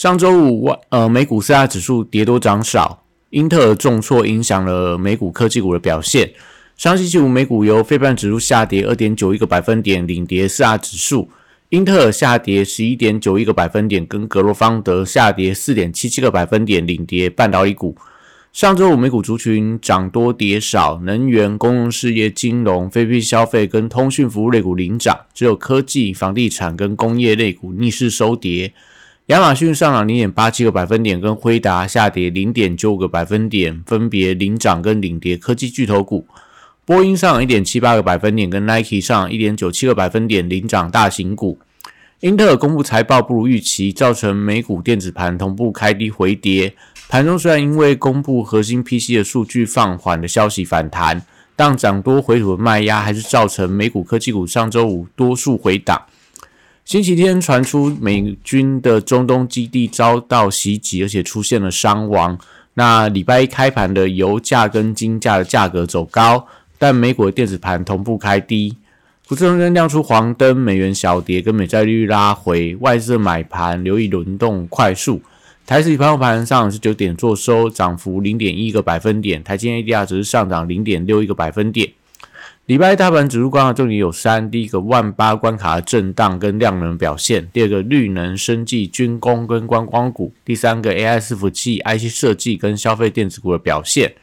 [0.00, 6.32] 上周五外呃美股四大指数跌多涨少，英特尔重挫影响了美股科技股的表现。
[6.74, 11.28] 上星期五美股由非半指数下跌二点九一个百分点领跌四大指数，
[11.68, 17.94] 英特尔下跌十一点九一个百分点，跟格罗方德下跌四点七七个百分点领跌半导体股。
[18.54, 28.72] 上周五美股族群涨多跌少，能源、公用事业、金融、非必消费跟通讯服务类股领涨，只有科技、房地产跟工业类股逆势收跌。
[29.30, 36.26] 亚马逊上涨零点八七个百分点，跟辉达下跌零点九五个百分点，分别领涨跟领跌科技巨头股。
[36.84, 41.60] 波音上涨一点七八个百分点，跟 Nike 上一点九七个百分点，领涨大型股。
[42.18, 46.74] 英特尔公布财报不如预期，造成美股电子盘同步开低回跌。
[47.08, 56.02] 盘中虽然因为公布核心 PC 的数据放缓的消息反弹，但涨多回吐的卖压还是造成美股科技股上周五多数回档。
[56.90, 62.36] 星期天传出美军的中东基地遭到袭击，而且出现了伤亡。
[62.74, 66.44] 那礼拜一开盘的油价跟金价的价格走高，
[66.78, 68.76] 但美股的电子盘同步开低。
[69.28, 75.22] 股市中间亮出黄灯，美元小跌，跟美债率拉回，外资买盘留意轮动快速。
[75.64, 79.40] 台指盘后盘上是九点做收，涨幅零点一个百分点。
[79.44, 81.88] 台积 ADR 只是上涨零点六一个百分点。
[82.70, 94.14] 礼拜一大盘指数关卡重点有三：第一个万八关卡的震荡跟量能表现；第二个绿能、生技、军工跟观光股；第三个 AI 伺服器、IC 设计跟消费电子股的表现。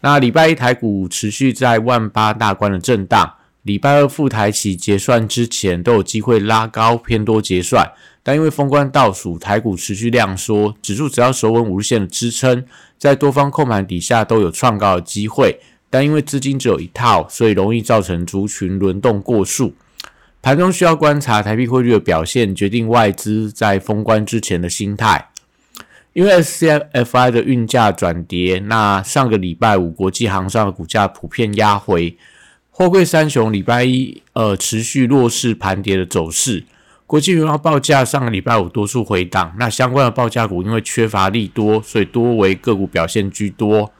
[0.00, 7.84] 那礼拜一台股持续在万八大关的震荡，礼拜二复台起结算之前都有机会拉高偏多结算，
[8.22, 12.64] 但因为封关倒数，台股持续量缩，指数只要守稳五日线的支撑，
[12.96, 15.58] 在多方控盘底下都有创高的机会。
[15.92, 19.74] 但因为资金只有一套，所以容易造成族群轮动过速。
[20.40, 25.28] 盘中需要观察台币汇率的表现，决定外资在封关之前的心态。
[26.14, 32.16] 因为 SCFI 的运价转跌，那上个礼拜五国际航商的股价普遍压回。
[32.70, 36.64] 货柜三雄礼拜一呃持续弱势盘跌的走势。
[37.06, 43.92] 国际原油报价上个礼拜五多数回档，那相关的报价股因为缺乏利多，所以多为个股表现居多。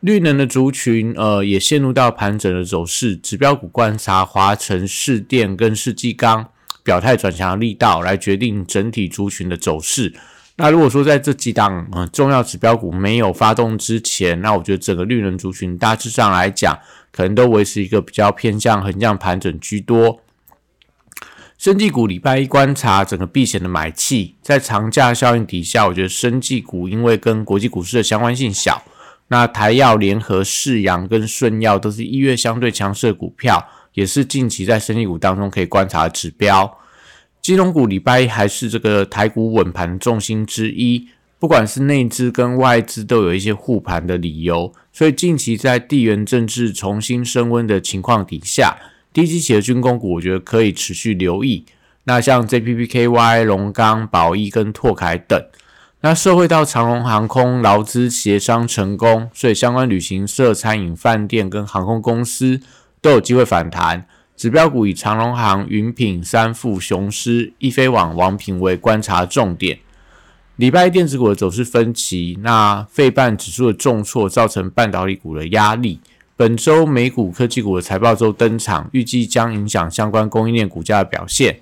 [0.00, 3.16] 绿能的族群，呃，也陷入到盘整的走势。
[3.16, 6.46] 指标股观察华晨、市电跟世纪钢
[6.84, 10.14] 表态转强的力道，来决定整体族群的走势。
[10.54, 16.78] 那如果说在这几档呃重要指标股没有发动之前，那我觉得整个绿能族群大致上来讲，
[17.10, 20.20] 可能都维持一个比较偏向横向盘整居多。
[21.56, 28.80] 生技股礼拜一观察整个避险的买气，在长假效应底下，我觉得生技股因为跟国际股市的相关性小。
[29.28, 36.78] 那台药联合、世阳跟顺药都是一月相对强势的股票，也是近期在生意股当中可以观察的指标。
[37.42, 41.08] 金融股礼拜一还是这个台股稳盘重心之一，
[41.38, 48.76] 不管是内资跟外资都有一些护盘的理由，所以近期在地缘政治重新升温的情况底下，
[49.12, 51.64] 低基企的军工股我觉得可以持续留意。
[52.04, 55.38] 那像 JPPKY、龙钢、宝益跟拓凯等。
[56.00, 62.60] 那社会到长荣航空劳资协商成功，所以相关旅行社、餐饮、饭店跟航空公司
[63.00, 64.06] 都有机会反弹。
[64.36, 69.80] 指标股以长荣航、云品、三富、雄狮、易飞网、王品为观察重点。
[70.54, 75.98] 礼拜一电子股的走势分歧，那费半指数的重挫造成半导体股的压力。
[76.36, 81.58] 本周美股科技股的财报周登场，预计将影响相关供应链股价的表现。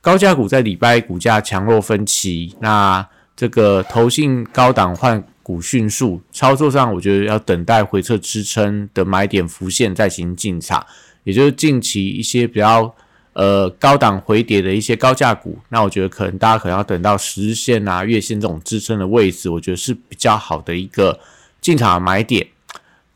[0.00, 3.06] 高价股在礼拜一股价强弱分歧，那。
[3.36, 10.84] 这个投信高档换股迅速操作上，我觉得要等待回撤支撑的买点浮现再行进场，
[11.24, 12.92] 也就是近期一些比较
[13.34, 21.20] 呃高档回跌的一些高价股，那我觉得可能大家可能要等到十日线啊、月线这种支撑的位置，我觉得是比较好的一个
[21.60, 22.46] 进场买点。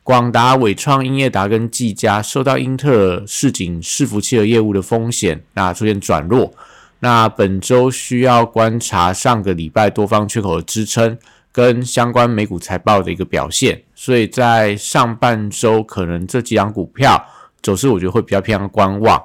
[0.03, 6.53] 广达、伟创、英业达跟技嘉受到英特尔市井伺服器的业务的风险，那出现转弱。
[7.00, 11.19] 那本周需要观察上个礼拜多方缺口的支撑
[11.50, 17.25] 跟相关美股财报的一个表现，所以在上半周可能这几档股票
[17.62, 19.20] 走势，我觉得会比较偏向观望。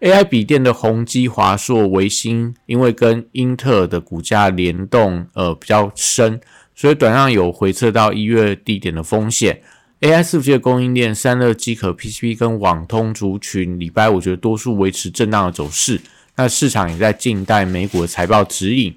[0.00, 6.40] AI 笔电的宏基、华硕、维新，因为跟英特尔的股价联动呃比较深，
[6.74, 9.60] 所以短上有回撤到一月低点的风险。
[10.00, 16.00] AI 伺服器的供应链、散热机壳、PCB 跟网通族群，礼拜我觉得多数维持震荡的走势。
[16.38, 18.96] 那市场也在静待美股的财报指引。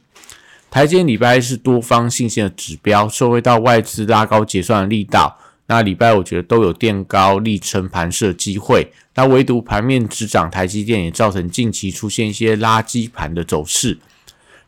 [0.69, 5.37] 台积礼拜是多方信心的指标，受惠到外资拉高结算的力道。
[5.65, 8.93] 那礼拜我觉得都有垫高力撑盘势机会。
[9.15, 13.97] 那唯独盘面只涨台积电，也造成近期出现一些垃圾盘的走势。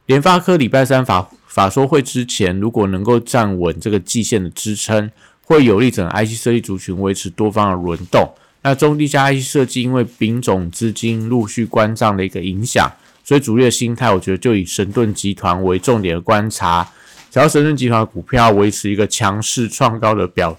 [0.08, 5.10] 联发科礼拜三法法说会之前，如果能够站稳这个季线的支撑。
[5.46, 8.34] 会有利整 IC 设计族群维持多方的轮动。
[8.64, 12.92] 那中低价 IC 设计因为丙种资金陆续关账的一个影响，
[13.24, 16.90] 所以主力的心态，我觉得就以神盾集团为重点的观察。
[17.30, 20.58] 只要神盾集团股票维持一个强势创高的表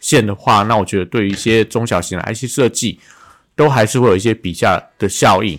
[0.00, 2.98] 现的话，那我觉得对于一些中小型的 IC 设计，
[3.54, 5.58] 都还是会有一些比价的效应。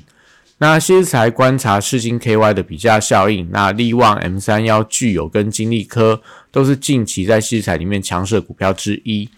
[0.60, 6.22] 那先才观察世金 KY 的比价效应，那利旺 M 三幺具有跟金利科
[6.52, 9.30] 都是近期在西彩里面强势股票之一。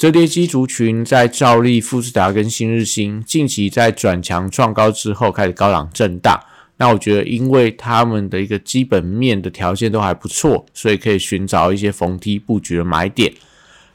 [0.00, 6.40] 折叠机族群在照例、富士达跟新日新近期在转强创高之后开始高档震荡。
[6.78, 13.30] 那我觉得，因为他们的一个基本面的条件都还不错，所以可以寻找一些逢低布局的买点。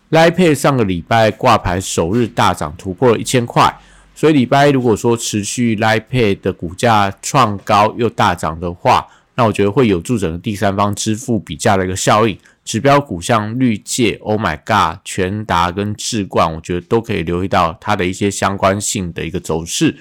[0.10, 3.76] 来配上个礼拜挂牌首日大涨，突破了一千块。
[4.14, 12.38] 所以礼拜一如果说持续 l i Pay 的股价创高又大涨的话，那我觉得会有助整个第三方支付比价的一个效应。
[12.64, 19.96] 指标股像绿界、Oh My God、全达跟智冠，我觉得都可以留意到它的一些相关性的一个走势。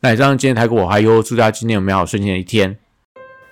[0.00, 2.78] 那以上今天台股我还有祝大家今天有美好顺心的一天。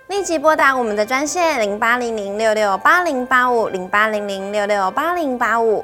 [0.09, 5.83] 立即拨打我们的专线零八零零六六八零八五零八零零六六八零八五。